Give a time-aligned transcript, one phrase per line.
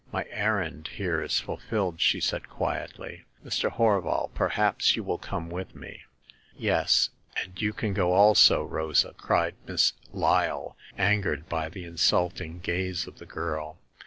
[0.11, 3.71] "My errand here is fulfilled,*' she said, quietly," Mr.
[3.71, 6.01] Horval, perhaps you will come with me.""
[6.57, 13.05] Yes, and you can go also, Rosa," cried Miss Lyle, angered by the insulting gaze
[13.05, 13.77] of the girl.